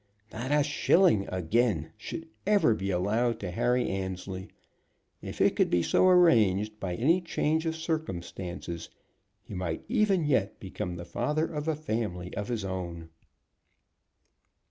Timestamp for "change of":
7.21-7.75